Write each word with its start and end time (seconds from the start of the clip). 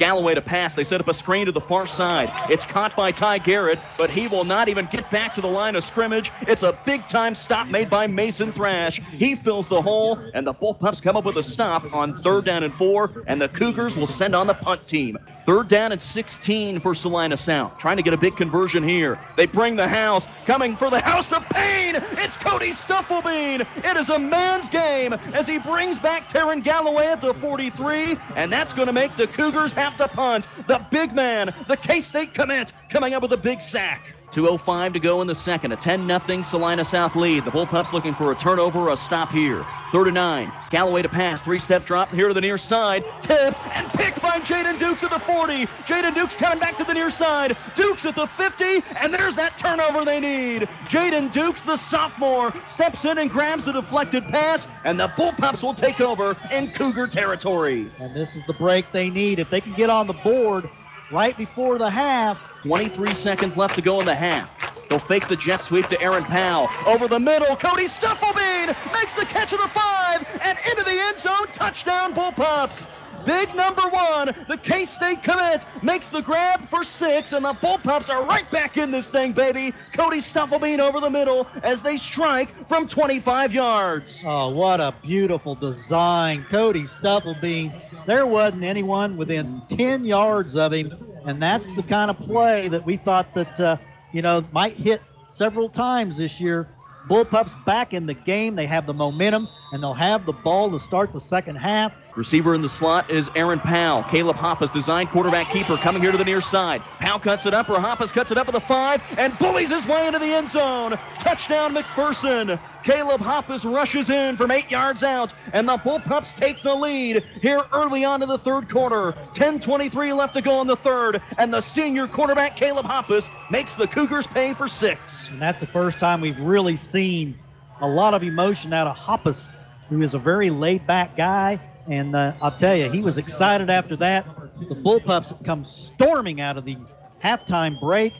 Galloway 0.00 0.34
to 0.34 0.40
pass. 0.40 0.74
They 0.74 0.82
set 0.82 1.00
up 1.00 1.08
a 1.08 1.14
screen 1.14 1.44
to 1.44 1.52
the 1.52 1.60
far 1.60 1.86
side. 1.86 2.32
It's 2.50 2.64
caught 2.64 2.96
by 2.96 3.12
Ty 3.12 3.38
Garrett, 3.38 3.78
but 3.98 4.10
he 4.10 4.26
will 4.28 4.44
not 4.44 4.70
even 4.70 4.88
get 4.90 5.08
back 5.10 5.34
to 5.34 5.42
the 5.42 5.46
line 5.46 5.76
of 5.76 5.84
scrimmage. 5.84 6.32
It's 6.48 6.62
a 6.62 6.76
big 6.86 7.06
time 7.06 7.34
stop 7.34 7.68
made 7.68 7.90
by 7.90 8.06
Mason 8.06 8.50
Thrash. 8.50 8.98
He 9.12 9.36
fills 9.36 9.68
the 9.68 9.82
hole, 9.82 10.18
and 10.32 10.46
the 10.46 10.54
Bullpups 10.54 11.02
come 11.02 11.16
up 11.16 11.24
with 11.24 11.36
a 11.36 11.42
stop 11.42 11.94
on 11.94 12.18
third 12.20 12.46
down 12.46 12.64
and 12.64 12.72
four, 12.72 13.22
and 13.26 13.40
the 13.40 13.48
Cougars 13.50 13.94
will 13.94 14.06
send 14.06 14.34
on 14.34 14.46
the 14.46 14.54
punt 14.54 14.86
team. 14.86 15.18
Third 15.50 15.66
down 15.66 15.90
and 15.90 16.00
16 16.00 16.78
for 16.78 16.94
Salina 16.94 17.36
South. 17.36 17.76
Trying 17.76 17.96
to 17.96 18.04
get 18.04 18.14
a 18.14 18.16
big 18.16 18.36
conversion 18.36 18.88
here. 18.88 19.18
They 19.36 19.46
bring 19.46 19.74
the 19.74 19.88
house. 19.88 20.28
Coming 20.46 20.76
for 20.76 20.90
the 20.90 21.00
house 21.00 21.32
of 21.32 21.42
pain. 21.48 21.96
It's 22.12 22.36
Cody 22.36 22.70
Stufflebean. 22.70 23.66
It 23.84 23.96
is 23.96 24.10
a 24.10 24.18
man's 24.20 24.68
game 24.68 25.12
as 25.12 25.48
he 25.48 25.58
brings 25.58 25.98
back 25.98 26.28
Taryn 26.28 26.62
Galloway 26.62 27.06
at 27.06 27.20
the 27.20 27.34
43, 27.34 28.16
and 28.36 28.52
that's 28.52 28.72
going 28.72 28.86
to 28.86 28.92
make 28.92 29.16
the 29.16 29.26
Cougars 29.26 29.74
have 29.74 29.96
to 29.96 30.06
punt. 30.06 30.46
The 30.68 30.86
big 30.92 31.16
man, 31.16 31.52
the 31.66 31.76
K 31.76 32.00
State 32.00 32.32
commit, 32.32 32.72
coming 32.88 33.14
up 33.14 33.22
with 33.22 33.32
a 33.32 33.36
big 33.36 33.60
sack. 33.60 34.14
2.05 34.30 34.92
to 34.92 35.00
go 35.00 35.20
in 35.20 35.26
the 35.26 35.34
second. 35.34 35.72
A 35.72 35.76
10 35.76 36.06
0 36.06 36.42
Salina 36.42 36.84
South 36.84 37.16
lead. 37.16 37.44
The 37.44 37.50
Bullpups 37.50 37.92
looking 37.92 38.14
for 38.14 38.32
a 38.32 38.36
turnover, 38.36 38.90
a 38.90 38.96
stop 38.96 39.32
here. 39.32 39.64
Third 39.92 40.06
and 40.06 40.14
nine. 40.14 40.52
Galloway 40.70 41.02
to 41.02 41.08
pass. 41.08 41.42
Three 41.42 41.58
step 41.58 41.84
drop 41.84 42.12
here 42.12 42.28
to 42.28 42.34
the 42.34 42.40
near 42.40 42.56
side. 42.56 43.04
Tip 43.20 43.58
and 43.76 43.92
picked 43.94 44.22
by 44.22 44.38
Jaden 44.38 44.78
Dukes 44.78 45.02
at 45.02 45.10
the 45.10 45.18
40. 45.18 45.66
Jaden 45.66 46.14
Dukes 46.14 46.36
coming 46.36 46.60
back 46.60 46.76
to 46.76 46.84
the 46.84 46.94
near 46.94 47.10
side. 47.10 47.56
Dukes 47.74 48.06
at 48.06 48.14
the 48.14 48.26
50, 48.26 48.82
and 49.02 49.12
there's 49.12 49.34
that 49.34 49.58
turnover 49.58 50.04
they 50.04 50.20
need. 50.20 50.68
Jaden 50.86 51.32
Dukes, 51.32 51.64
the 51.64 51.76
sophomore, 51.76 52.52
steps 52.64 53.04
in 53.04 53.18
and 53.18 53.28
grabs 53.28 53.64
the 53.64 53.72
deflected 53.72 54.24
pass, 54.28 54.68
and 54.84 54.98
the 54.98 55.08
Bullpups 55.08 55.62
will 55.62 55.74
take 55.74 56.00
over 56.00 56.36
in 56.52 56.70
Cougar 56.70 57.08
territory. 57.08 57.90
And 57.98 58.14
this 58.14 58.36
is 58.36 58.44
the 58.46 58.54
break 58.54 58.92
they 58.92 59.10
need. 59.10 59.40
If 59.40 59.50
they 59.50 59.60
can 59.60 59.74
get 59.74 59.90
on 59.90 60.06
the 60.06 60.14
board, 60.14 60.70
right 61.10 61.36
before 61.36 61.78
the 61.78 61.90
half. 61.90 62.48
23 62.62 63.12
seconds 63.14 63.56
left 63.56 63.74
to 63.74 63.82
go 63.82 64.00
in 64.00 64.06
the 64.06 64.14
half. 64.14 64.50
They'll 64.88 64.98
fake 64.98 65.28
the 65.28 65.36
jet 65.36 65.62
sweep 65.62 65.86
to 65.88 66.00
Aaron 66.00 66.24
Powell. 66.24 66.68
Over 66.86 67.06
the 67.06 67.20
middle, 67.20 67.54
Cody 67.56 67.84
Stufflebean 67.84 68.76
makes 68.92 69.14
the 69.14 69.24
catch 69.24 69.52
of 69.52 69.60
the 69.60 69.68
five 69.68 70.26
and 70.44 70.58
into 70.68 70.84
the 70.84 70.98
end 70.98 71.16
zone. 71.16 71.46
Touchdown, 71.52 72.12
Bullpups. 72.12 72.86
Big 73.24 73.54
number 73.54 73.82
one, 73.88 74.34
the 74.48 74.56
K 74.56 74.84
State 74.84 75.22
commit 75.22 75.64
makes 75.82 76.08
the 76.08 76.22
grab 76.22 76.66
for 76.68 76.82
six, 76.82 77.32
and 77.32 77.44
the 77.44 77.54
Bullpups 77.54 78.12
are 78.12 78.24
right 78.24 78.50
back 78.50 78.76
in 78.76 78.90
this 78.90 79.10
thing, 79.10 79.32
baby. 79.32 79.72
Cody 79.92 80.18
Stufflebean 80.18 80.78
over 80.78 81.00
the 81.00 81.10
middle 81.10 81.46
as 81.62 81.82
they 81.82 81.96
strike 81.96 82.68
from 82.68 82.86
25 82.86 83.52
yards. 83.52 84.22
Oh, 84.26 84.48
what 84.50 84.80
a 84.80 84.94
beautiful 85.02 85.54
design. 85.54 86.44
Cody 86.50 86.84
Stufflebean 86.84 87.72
there 88.06 88.26
wasn't 88.26 88.64
anyone 88.64 89.16
within 89.16 89.62
10 89.68 90.04
yards 90.04 90.56
of 90.56 90.72
him. 90.72 90.92
And 91.26 91.40
that's 91.42 91.72
the 91.74 91.82
kind 91.82 92.10
of 92.10 92.18
play 92.18 92.68
that 92.68 92.84
we 92.84 92.96
thought 92.96 93.34
that, 93.34 93.60
uh, 93.60 93.76
you 94.12 94.22
know, 94.22 94.44
might 94.52 94.76
hit 94.76 95.02
several 95.28 95.68
times 95.68 96.16
this 96.16 96.40
year. 96.40 96.68
Bullpups 97.08 97.64
back 97.64 97.92
in 97.92 98.06
the 98.06 98.14
game. 98.14 98.56
They 98.56 98.66
have 98.66 98.86
the 98.86 98.94
momentum 98.94 99.48
and 99.72 99.82
they'll 99.82 99.94
have 99.94 100.26
the 100.26 100.32
ball 100.32 100.70
to 100.70 100.78
start 100.78 101.12
the 101.12 101.20
second 101.20 101.56
half. 101.56 101.92
Receiver 102.16 102.54
in 102.54 102.62
the 102.62 102.68
slot 102.68 103.08
is 103.10 103.30
Aaron 103.36 103.60
Powell. 103.60 104.02
Caleb 104.04 104.36
Hoppus, 104.36 104.72
design 104.72 105.06
quarterback 105.06 105.50
keeper, 105.50 105.76
coming 105.76 106.02
here 106.02 106.10
to 106.10 106.18
the 106.18 106.24
near 106.24 106.40
side. 106.40 106.82
Powell 106.98 107.20
cuts 107.20 107.46
it 107.46 107.54
up, 107.54 107.68
or 107.70 107.76
Hoppus 107.76 108.12
cuts 108.12 108.32
it 108.32 108.38
up 108.38 108.48
at 108.48 108.54
the 108.54 108.60
five 108.60 109.02
and 109.16 109.38
bullies 109.38 109.70
his 109.70 109.86
way 109.86 110.06
into 110.06 110.18
the 110.18 110.26
end 110.26 110.48
zone. 110.48 110.98
Touchdown, 111.18 111.74
McPherson. 111.74 112.60
Caleb 112.82 113.20
Hoppus 113.20 113.70
rushes 113.70 114.10
in 114.10 114.36
from 114.36 114.50
eight 114.50 114.70
yards 114.70 115.04
out, 115.04 115.32
and 115.52 115.68
the 115.68 115.76
Bullpups 115.78 116.34
take 116.34 116.62
the 116.62 116.74
lead 116.74 117.24
here 117.40 117.62
early 117.72 118.04
on 118.04 118.22
in 118.22 118.28
the 118.28 118.38
third 118.38 118.68
quarter. 118.68 119.12
10-23 119.32 120.16
left 120.16 120.34
to 120.34 120.42
go 120.42 120.60
in 120.60 120.66
the 120.66 120.76
third, 120.76 121.22
and 121.38 121.52
the 121.52 121.60
senior 121.60 122.08
quarterback 122.08 122.56
Caleb 122.56 122.86
Hoppus 122.86 123.30
makes 123.50 123.76
the 123.76 123.86
Cougars 123.86 124.26
pay 124.26 124.52
for 124.52 124.66
six. 124.66 125.28
And 125.28 125.40
that's 125.40 125.60
the 125.60 125.66
first 125.66 126.00
time 126.00 126.20
we've 126.20 126.40
really 126.40 126.76
seen 126.76 127.38
a 127.80 127.86
lot 127.86 128.14
of 128.14 128.22
emotion 128.22 128.72
out 128.72 128.86
of 128.86 128.96
Hoppus, 128.96 129.54
who 129.88 130.02
is 130.02 130.14
a 130.14 130.18
very 130.18 130.50
laid-back 130.50 131.16
guy 131.16 131.60
and 131.88 132.14
uh, 132.14 132.32
I'll 132.40 132.54
tell 132.54 132.76
you, 132.76 132.90
he 132.90 133.00
was 133.00 133.18
excited 133.18 133.70
after 133.70 133.96
that. 133.96 134.26
The 134.68 134.74
Bullpups 134.74 135.44
come 135.44 135.64
storming 135.64 136.40
out 136.40 136.56
of 136.56 136.64
the 136.64 136.76
halftime 137.22 137.80
break. 137.80 138.12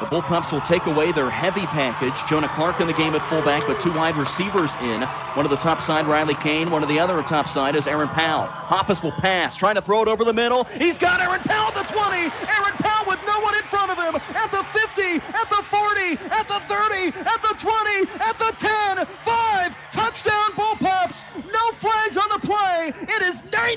The 0.00 0.06
Bullpups 0.06 0.52
will 0.52 0.60
take 0.60 0.84
away 0.86 1.12
their 1.12 1.30
heavy 1.30 1.66
package. 1.66 2.22
Jonah 2.28 2.48
Clark 2.54 2.80
in 2.80 2.86
the 2.86 2.92
game 2.92 3.14
at 3.14 3.26
fullback, 3.30 3.66
but 3.66 3.78
two 3.78 3.92
wide 3.92 4.16
receivers 4.16 4.74
in. 4.82 5.02
One 5.34 5.46
of 5.46 5.50
the 5.50 5.56
top 5.56 5.80
side, 5.80 6.06
Riley 6.06 6.34
Kane. 6.34 6.70
One 6.70 6.82
of 6.82 6.88
the 6.88 6.98
other 6.98 7.22
top 7.22 7.48
side 7.48 7.76
is 7.76 7.86
Aaron 7.86 8.08
Powell. 8.08 8.48
Hoppus 8.48 9.02
will 9.02 9.12
pass, 9.12 9.56
trying 9.56 9.76
to 9.76 9.82
throw 9.82 10.02
it 10.02 10.08
over 10.08 10.24
the 10.24 10.32
middle. 10.32 10.64
He's 10.64 10.98
got 10.98 11.22
Aaron 11.22 11.40
Powell 11.42 11.68
at 11.68 11.74
the 11.74 11.92
20. 11.92 12.18
Aaron 12.18 12.76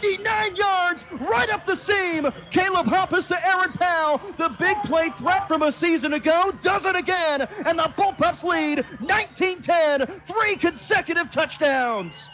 99 0.01 0.55
yards 0.55 1.05
right 1.21 1.51
up 1.51 1.65
the 1.65 1.75
seam. 1.75 2.27
Caleb 2.51 2.85
Hoppus 2.85 3.27
to 3.29 3.37
Aaron 3.49 3.71
Powell. 3.71 4.21
The 4.37 4.49
big 4.49 4.77
play 4.83 5.09
threat 5.09 5.47
from 5.47 5.63
a 5.63 5.71
season 5.71 6.13
ago 6.13 6.51
does 6.61 6.85
it 6.85 6.95
again. 6.95 7.41
And 7.65 7.79
the 7.79 7.91
Bullpups 7.97 8.43
lead 8.43 8.85
19 9.01 9.61
10. 9.61 10.21
Three 10.23 10.55
consecutive 10.55 11.31
touchdowns. 11.31 12.29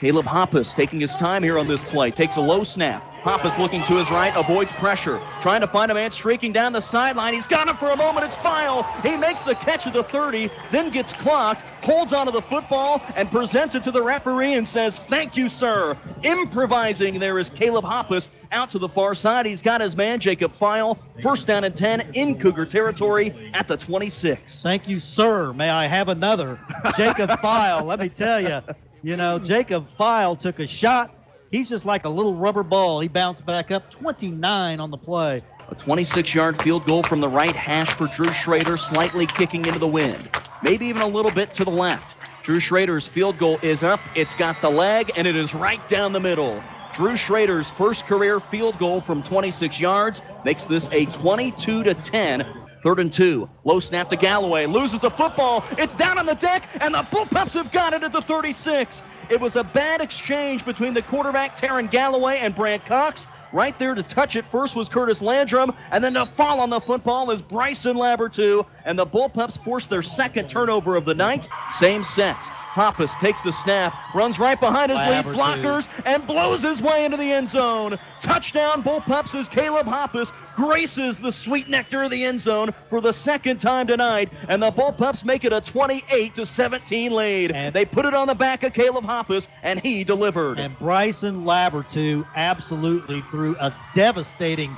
Caleb 0.00 0.26
Hoppus 0.26 0.74
taking 0.74 1.00
his 1.00 1.16
time 1.16 1.42
here 1.42 1.58
on 1.58 1.68
this 1.68 1.84
play. 1.84 2.10
Takes 2.10 2.36
a 2.36 2.40
low 2.40 2.64
snap. 2.64 3.02
Hoppus 3.24 3.58
looking 3.58 3.82
to 3.84 3.94
his 3.94 4.10
right, 4.10 4.36
avoids 4.36 4.70
pressure. 4.74 5.18
Trying 5.40 5.62
to 5.62 5.66
find 5.66 5.90
a 5.90 5.94
man 5.94 6.12
streaking 6.12 6.52
down 6.52 6.74
the 6.74 6.80
sideline. 6.80 7.32
He's 7.32 7.46
got 7.46 7.68
him 7.68 7.76
for 7.76 7.88
a 7.88 7.96
moment. 7.96 8.26
It's 8.26 8.36
File. 8.36 8.82
He 9.02 9.16
makes 9.16 9.42
the 9.42 9.54
catch 9.54 9.86
at 9.86 9.94
the 9.94 10.02
30, 10.02 10.50
then 10.70 10.90
gets 10.90 11.14
clocked, 11.14 11.62
holds 11.82 12.12
onto 12.12 12.32
the 12.32 12.42
football, 12.42 13.00
and 13.16 13.30
presents 13.30 13.74
it 13.74 13.82
to 13.84 13.90
the 13.90 14.02
referee 14.02 14.54
and 14.54 14.68
says, 14.68 14.98
Thank 14.98 15.38
you, 15.38 15.48
sir. 15.48 15.96
Improvising 16.22 17.18
there 17.18 17.38
is 17.38 17.48
Caleb 17.48 17.86
Hoppus 17.86 18.28
out 18.52 18.68
to 18.70 18.78
the 18.78 18.90
far 18.90 19.14
side. 19.14 19.46
He's 19.46 19.62
got 19.62 19.80
his 19.80 19.96
man, 19.96 20.20
Jacob 20.20 20.52
File. 20.52 20.98
First 21.22 21.46
down 21.46 21.64
and 21.64 21.74
10 21.74 22.10
in 22.12 22.38
Cougar 22.38 22.66
territory 22.66 23.50
at 23.54 23.66
the 23.66 23.76
26. 23.78 24.60
Thank 24.60 24.86
you, 24.86 25.00
sir. 25.00 25.54
May 25.54 25.70
I 25.70 25.86
have 25.86 26.10
another? 26.10 26.60
Jacob 26.94 27.30
File, 27.40 27.84
let 27.84 28.00
me 28.00 28.10
tell 28.10 28.42
you. 28.42 28.60
You 29.04 29.16
know, 29.16 29.38
Jacob 29.38 29.86
File 29.90 30.34
took 30.34 30.60
a 30.60 30.66
shot. 30.66 31.14
He's 31.50 31.68
just 31.68 31.84
like 31.84 32.06
a 32.06 32.08
little 32.08 32.34
rubber 32.34 32.62
ball. 32.62 33.00
He 33.00 33.08
bounced 33.08 33.44
back 33.44 33.70
up 33.70 33.90
29 33.90 34.80
on 34.80 34.90
the 34.90 34.96
play. 34.96 35.42
A 35.68 35.74
26 35.74 36.34
yard 36.34 36.62
field 36.62 36.86
goal 36.86 37.02
from 37.02 37.20
the 37.20 37.28
right 37.28 37.54
hash 37.54 37.92
for 37.92 38.06
Drew 38.06 38.32
Schrader, 38.32 38.78
slightly 38.78 39.26
kicking 39.26 39.66
into 39.66 39.78
the 39.78 39.86
wind. 39.86 40.30
Maybe 40.62 40.86
even 40.86 41.02
a 41.02 41.06
little 41.06 41.30
bit 41.30 41.52
to 41.52 41.66
the 41.66 41.70
left. 41.70 42.16
Drew 42.44 42.58
Schrader's 42.58 43.06
field 43.06 43.36
goal 43.36 43.58
is 43.60 43.82
up. 43.82 44.00
It's 44.14 44.34
got 44.34 44.62
the 44.62 44.70
leg, 44.70 45.10
and 45.18 45.26
it 45.26 45.36
is 45.36 45.54
right 45.54 45.86
down 45.86 46.14
the 46.14 46.20
middle. 46.20 46.64
Drew 46.94 47.14
Schrader's 47.14 47.70
first 47.70 48.06
career 48.06 48.40
field 48.40 48.78
goal 48.78 49.02
from 49.02 49.22
26 49.22 49.80
yards 49.80 50.22
makes 50.46 50.64
this 50.64 50.88
a 50.92 51.04
22 51.06 51.82
to 51.82 51.92
10 51.92 52.63
Third 52.84 53.00
and 53.00 53.10
two. 53.10 53.48
Low 53.64 53.80
snap 53.80 54.10
to 54.10 54.16
Galloway. 54.16 54.66
Loses 54.66 55.00
the 55.00 55.10
football. 55.10 55.64
It's 55.78 55.96
down 55.96 56.18
on 56.18 56.26
the 56.26 56.34
deck, 56.34 56.68
and 56.82 56.94
the 56.94 56.98
Bullpups 56.98 57.54
have 57.54 57.72
got 57.72 57.94
it 57.94 58.04
at 58.04 58.12
the 58.12 58.20
36. 58.20 59.02
It 59.30 59.40
was 59.40 59.56
a 59.56 59.64
bad 59.64 60.02
exchange 60.02 60.66
between 60.66 60.92
the 60.92 61.00
quarterback, 61.00 61.56
Taryn 61.56 61.90
Galloway, 61.90 62.40
and 62.40 62.54
Brant 62.54 62.84
Cox. 62.84 63.26
Right 63.54 63.78
there 63.78 63.94
to 63.94 64.02
touch 64.02 64.36
it 64.36 64.44
first 64.44 64.76
was 64.76 64.90
Curtis 64.90 65.22
Landrum, 65.22 65.72
and 65.92 66.04
then 66.04 66.12
to 66.12 66.26
fall 66.26 66.60
on 66.60 66.68
the 66.68 66.80
football 66.80 67.30
is 67.30 67.40
Bryson 67.40 67.96
Labertu, 67.96 68.66
and 68.84 68.98
the 68.98 69.06
Bullpups 69.06 69.64
force 69.64 69.86
their 69.86 70.02
second 70.02 70.50
turnover 70.50 70.94
of 70.94 71.06
the 71.06 71.14
night. 71.14 71.48
Same 71.70 72.02
set. 72.02 72.36
Hoppus 72.74 73.16
takes 73.20 73.40
the 73.40 73.52
snap, 73.52 73.94
runs 74.16 74.40
right 74.40 74.58
behind 74.58 74.90
his 74.90 75.00
lead 75.00 75.26
blockers, 75.26 75.86
and 76.04 76.26
blows 76.26 76.62
his 76.62 76.82
way 76.82 77.04
into 77.04 77.16
the 77.16 77.30
end 77.30 77.46
zone. 77.46 77.96
Touchdown, 78.20 78.82
Bullpups 78.82 79.32
as 79.36 79.48
Caleb 79.48 79.86
Hoppus 79.86 80.32
graces 80.56 81.20
the 81.20 81.30
sweet 81.30 81.68
nectar 81.68 82.02
of 82.02 82.10
the 82.10 82.24
end 82.24 82.40
zone 82.40 82.70
for 82.90 83.00
the 83.00 83.12
second 83.12 83.58
time 83.58 83.86
tonight, 83.86 84.32
and 84.48 84.60
the 84.60 84.72
Bullpups 84.72 85.24
make 85.24 85.44
it 85.44 85.52
a 85.52 85.60
28 85.60 86.34
to 86.34 86.44
17 86.44 87.14
lead. 87.14 87.52
And 87.52 87.72
they 87.72 87.84
put 87.84 88.06
it 88.06 88.14
on 88.14 88.26
the 88.26 88.34
back 88.34 88.64
of 88.64 88.72
Caleb 88.72 89.04
Hoppus, 89.04 89.46
and 89.62 89.80
he 89.80 90.02
delivered. 90.02 90.58
And 90.58 90.76
Bryson 90.76 91.44
Labertu 91.44 92.26
absolutely 92.34 93.22
threw 93.30 93.54
a 93.60 93.72
devastating 93.94 94.76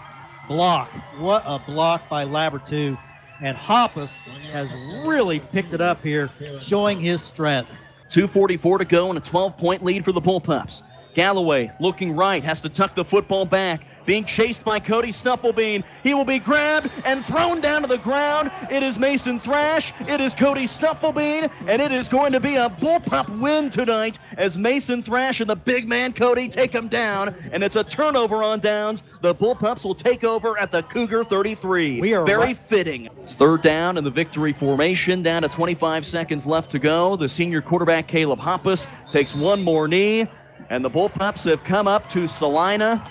block. 0.49 0.91
What 1.17 1.45
a 1.47 1.59
block 1.61 2.11
by 2.11 2.27
Labertu. 2.27 2.99
And 3.41 3.57
Hoppus 3.57 4.11
has 4.53 4.71
really 5.07 5.41
picked 5.41 5.73
it 5.73 5.81
up 5.81 6.03
here, 6.03 6.31
showing 6.61 7.01
his 7.01 7.23
strength. 7.23 7.71
2.44 8.09 8.79
to 8.79 8.85
go 8.85 9.09
and 9.09 9.19
a 9.19 9.21
12 9.21 9.57
point 9.57 9.85
lead 9.85 10.05
for 10.05 10.13
the 10.13 10.21
Bullpups. 10.21 10.83
Galloway 11.15 11.73
looking 11.81 12.15
right, 12.15 12.45
has 12.45 12.61
to 12.61 12.69
tuck 12.69 12.95
the 12.95 13.05
football 13.05 13.47
back. 13.47 13.87
Being 14.07 14.25
chased 14.25 14.65
by 14.65 14.79
Cody 14.79 15.11
Stufflebean. 15.11 15.85
He 16.03 16.15
will 16.15 16.25
be 16.25 16.39
grabbed 16.39 16.91
and 17.05 17.25
thrown 17.25 17.61
down 17.61 17.83
to 17.83 17.89
the 17.89 17.99
ground. 17.99 18.51
It 18.71 18.83
is 18.83 18.99
Mason 18.99 19.39
Thrash, 19.39 19.93
it 20.09 20.21
is 20.21 20.35
Cody 20.35 20.65
Stufflebean, 20.65 21.51
and 21.67 21.83
it 21.83 21.93
is 21.93 22.09
going 22.09 22.33
to 22.33 22.41
be 22.41 22.57
a 22.57 22.71
bullpup 22.71 23.41
win 23.41 23.69
tonight 23.69 24.19
as 24.39 24.57
Mason 24.57 25.03
Thrash 25.03 25.41
and 25.41 25.51
the 25.51 25.57
big 25.57 25.89
man 25.89 26.13
Cody 26.13 26.49
take 26.49 26.73
him 26.73 26.89
down, 26.89 27.35
and 27.53 27.63
it's 27.63 27.77
a 27.77 27.85
turnover 27.85 28.43
on 28.43 28.61
downs. 28.61 29.03
The 29.21 29.35
Bullpups 29.35 29.85
will 29.85 29.95
take 29.95 30.25
over 30.25 30.59
at 30.59 30.71
the 30.71 30.83
Cougar 30.85 31.25
33. 31.25 32.01
We 32.01 32.15
are 32.15 32.25
very 32.25 32.39
right- 32.39 32.57
fitting. 32.57 33.09
It's 33.21 33.35
third 33.35 33.63
down 33.63 33.99
in 33.99 34.05
the 34.05 34.11
victory 34.11 34.53
formation, 34.53 35.23
down 35.23 35.43
to 35.43 35.49
25 35.49 36.07
seconds 36.07 36.47
left 36.47 36.71
to 36.71 36.79
go. 36.79 37.17
The 37.17 37.29
senior 37.29 37.61
quarterback 37.61 38.07
Caleb 38.07 38.39
Hoppus 38.39 38.87
takes 39.11 39.35
one 39.35 39.63
more 39.63 39.89
knee, 39.89 40.27
and 40.71 40.85
the 40.85 40.91
Bullpups 40.91 41.49
have 41.49 41.65
come 41.65 41.89
up 41.89 42.09
to 42.11 42.29
Salina. 42.29 43.03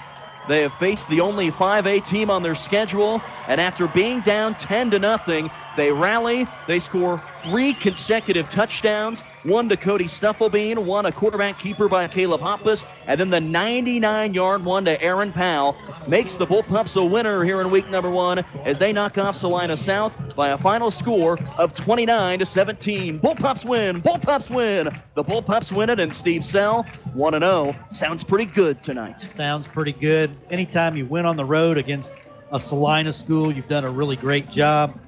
They 0.47 0.61
have 0.61 0.73
faced 0.75 1.09
the 1.09 1.21
only 1.21 1.51
5A 1.51 2.05
team 2.05 2.29
on 2.29 2.43
their 2.43 2.55
schedule, 2.55 3.21
and 3.47 3.59
after 3.59 3.87
being 3.87 4.21
down 4.21 4.55
10 4.55 4.91
to 4.91 4.99
nothing, 4.99 5.49
they 5.75 5.91
rally. 5.91 6.47
They 6.67 6.79
score 6.79 7.21
three 7.37 7.73
consecutive 7.73 8.47
touchdowns. 8.49 9.21
One 9.43 9.67
to 9.69 9.77
Cody 9.77 10.05
Stufflebean, 10.05 10.77
one 10.77 11.05
a 11.05 11.11
quarterback 11.11 11.59
keeper 11.59 11.87
by 11.87 12.07
Caleb 12.07 12.41
Hoppus, 12.41 12.85
and 13.07 13.19
then 13.19 13.29
the 13.29 13.39
99-yard 13.39 14.63
one 14.63 14.85
to 14.85 15.01
Aaron 15.01 15.31
Powell 15.31 15.75
makes 16.07 16.37
the 16.37 16.45
Bullpups 16.45 16.99
a 16.99 17.05
winner 17.05 17.43
here 17.43 17.61
in 17.61 17.71
week 17.71 17.89
number 17.89 18.09
one 18.09 18.39
as 18.63 18.79
they 18.79 18.93
knock 18.93 19.17
off 19.17 19.35
Salina 19.35 19.75
South 19.77 20.17
by 20.35 20.49
a 20.49 20.57
final 20.57 20.91
score 20.91 21.39
of 21.57 21.73
29 21.73 22.39
to 22.39 22.45
17. 22.45 23.19
Bullpups 23.19 23.65
win. 23.65 24.01
Bullpups 24.01 24.53
win. 24.53 24.89
The 25.15 25.23
Bullpups 25.23 25.71
win 25.71 25.89
it, 25.89 25.99
and 25.99 26.13
Steve 26.13 26.43
Sell 26.43 26.83
1 27.13 27.33
0 27.33 27.75
sounds 27.89 28.23
pretty 28.23 28.45
good 28.45 28.81
tonight. 28.81 29.21
Sounds 29.21 29.67
pretty 29.67 29.93
good. 29.93 30.35
Anytime 30.49 30.95
you 30.95 31.05
win 31.05 31.25
on 31.25 31.37
the 31.37 31.45
road 31.45 31.77
against 31.77 32.11
a 32.51 32.59
Salina 32.59 33.11
school, 33.13 33.53
you've 33.53 33.67
done 33.67 33.83
a 33.83 33.91
really 33.91 34.15
great 34.15 34.49
job. 34.49 34.99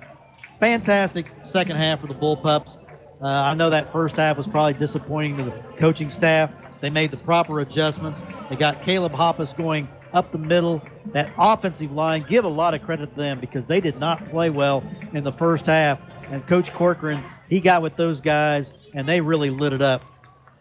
Fantastic 0.59 1.27
second 1.43 1.75
half 1.75 2.01
for 2.01 2.07
the 2.07 2.15
Bullpups. 2.15 2.77
Uh, 3.21 3.25
I 3.25 3.53
know 3.55 3.69
that 3.69 3.91
first 3.91 4.15
half 4.15 4.37
was 4.37 4.47
probably 4.47 4.73
disappointing 4.73 5.37
to 5.37 5.43
the 5.45 5.63
coaching 5.77 6.09
staff. 6.09 6.51
They 6.81 6.89
made 6.89 7.09
the 7.11 7.17
proper 7.17 7.59
adjustments. 7.59 8.21
They 8.49 8.55
got 8.55 8.83
Caleb 8.83 9.13
Hoppus 9.13 9.55
going 9.55 9.87
up 10.17 10.31
the 10.31 10.37
middle. 10.37 10.81
That 11.13 11.31
offensive 11.37 11.91
line, 11.91 12.25
give 12.27 12.43
a 12.43 12.49
lot 12.49 12.73
of 12.73 12.81
credit 12.81 13.11
to 13.11 13.15
them 13.15 13.39
because 13.39 13.67
they 13.67 13.79
did 13.79 13.99
not 13.99 14.27
play 14.29 14.49
well 14.49 14.83
in 15.13 15.23
the 15.23 15.31
first 15.31 15.65
half. 15.65 15.99
And 16.29 16.45
Coach 16.47 16.73
Corcoran, 16.73 17.23
he 17.47 17.61
got 17.61 17.81
with 17.81 17.95
those 17.95 18.19
guys 18.19 18.73
and 18.93 19.07
they 19.07 19.21
really 19.21 19.49
lit 19.49 19.73
it 19.73 19.81
up. 19.81 20.01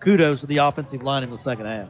Kudos 0.01 0.41
to 0.41 0.47
the 0.47 0.59
offensive 0.59 1.03
line 1.03 1.25
in 1.25 1.31
the 1.31 1.39
second 1.39 1.67
half. 1.67 1.85